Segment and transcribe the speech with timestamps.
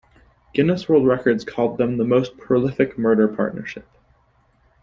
[0.55, 3.85] Guinness World Records called them the "most prolific murder partnership".